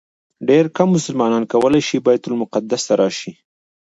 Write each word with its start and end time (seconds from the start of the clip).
ډېر 0.49 0.65
کم 0.77 0.87
مسلمانان 0.97 1.43
کولی 1.51 1.81
شي 1.87 1.97
بیت 2.05 2.23
المقدس 2.27 2.81
ته 2.87 2.93
راشي. 3.01 3.31